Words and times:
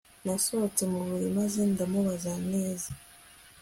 Nasohotse 0.25 0.81
mu 0.91 0.97
buriri 1.05 1.29
maze 1.39 1.59
ndambura 1.71 2.33
neza 2.51 2.89